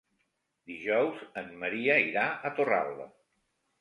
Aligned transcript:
Dijous 0.69 1.21
en 1.41 1.53
Maria 1.65 1.99
irà 2.07 2.25
a 2.51 2.55
Torralba. 2.61 3.07